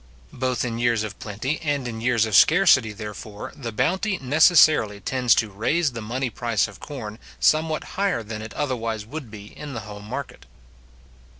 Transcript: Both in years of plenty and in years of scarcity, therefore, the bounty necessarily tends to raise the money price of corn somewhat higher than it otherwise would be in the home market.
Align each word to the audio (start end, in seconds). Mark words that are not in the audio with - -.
Both 0.33 0.65
in 0.65 0.79
years 0.79 1.03
of 1.03 1.19
plenty 1.19 1.61
and 1.61 1.87
in 1.87 2.01
years 2.01 2.25
of 2.25 2.33
scarcity, 2.35 2.91
therefore, 2.91 3.53
the 3.55 3.71
bounty 3.71 4.17
necessarily 4.19 4.99
tends 4.99 5.35
to 5.35 5.51
raise 5.51 5.91
the 5.91 6.01
money 6.01 6.31
price 6.31 6.67
of 6.67 6.79
corn 6.79 7.19
somewhat 7.39 7.83
higher 7.83 8.23
than 8.23 8.41
it 8.41 8.55
otherwise 8.55 9.05
would 9.05 9.29
be 9.29 9.55
in 9.55 9.75
the 9.75 9.81
home 9.81 10.05
market. 10.05 10.47